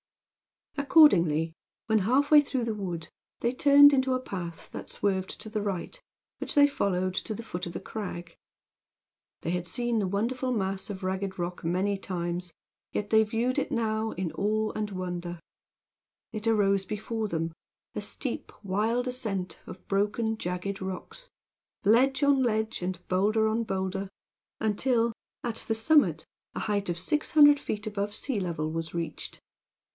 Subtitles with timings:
[0.77, 1.53] Accordingly,
[1.85, 3.09] when half way through the wood,
[3.41, 6.01] they turned into a path that swerved to the right,
[6.39, 8.35] which they followed to the foot of the crag.
[9.41, 12.51] They had seen the wonderful mass of ragged rock many times,
[12.91, 15.39] yet they viewed it now in awe and wonder.
[16.31, 17.53] There it arose before them,
[17.93, 21.29] a steep, wild ascent of broken, jagged rocks
[21.85, 24.09] ledge on ledge and bowlder on bowlder
[24.59, 25.13] until,
[25.43, 26.25] at the summit,
[26.55, 29.39] a height of 600 feet above sea level was reached.